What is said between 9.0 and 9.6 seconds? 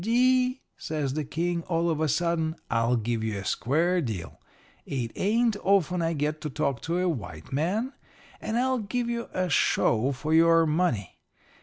you a